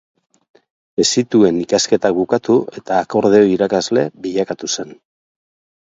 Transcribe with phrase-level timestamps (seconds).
[1.03, 4.95] Ez zituen ikasketak bukatu eta akordeoi irakasle bilakatu zen.